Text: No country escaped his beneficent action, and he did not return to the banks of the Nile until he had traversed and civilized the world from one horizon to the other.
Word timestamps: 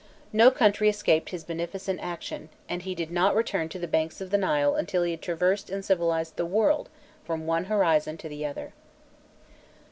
No 0.33 0.49
country 0.49 0.89
escaped 0.89 1.29
his 1.29 1.43
beneficent 1.43 1.99
action, 2.01 2.49
and 2.67 2.81
he 2.81 2.95
did 2.95 3.11
not 3.11 3.35
return 3.35 3.69
to 3.69 3.77
the 3.77 3.87
banks 3.87 4.19
of 4.19 4.31
the 4.31 4.37
Nile 4.39 4.73
until 4.73 5.03
he 5.03 5.11
had 5.11 5.21
traversed 5.21 5.69
and 5.69 5.85
civilized 5.85 6.37
the 6.37 6.43
world 6.47 6.89
from 7.23 7.45
one 7.45 7.65
horizon 7.65 8.17
to 8.17 8.27
the 8.27 8.43
other. 8.43 8.73